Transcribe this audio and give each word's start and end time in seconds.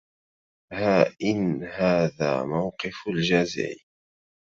ها 0.73 1.15
إن 1.23 1.63
هذا 1.63 2.43
موقف 2.43 3.07
الجازع 3.07 3.73